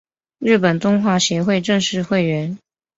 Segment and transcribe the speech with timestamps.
[0.39, 2.57] 日本动画协会正式会员。